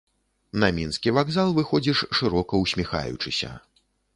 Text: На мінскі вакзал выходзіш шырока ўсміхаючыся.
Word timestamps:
На 0.63 0.69
мінскі 0.77 1.13
вакзал 1.17 1.53
выходзіш 1.59 2.03
шырока 2.21 2.53
ўсміхаючыся. 2.63 3.51